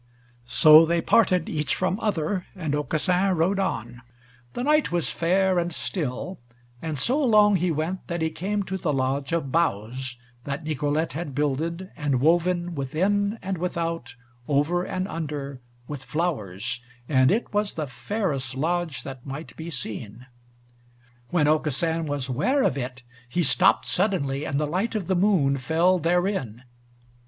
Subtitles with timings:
[0.47, 4.01] So they parted each from other, and Aucassin rode on:
[4.53, 6.39] the night was fair and still,
[6.81, 11.11] and so long he went that he came to the lodge of boughs, that Nicolete
[11.13, 14.15] had builded and woven within and without,
[14.47, 20.25] over and under, with flowers, and it was the fairest lodge that might be seen.
[21.29, 25.59] When Aucassin was ware of it, he stopped suddenly, and the light of the moon
[25.59, 26.63] fell therein.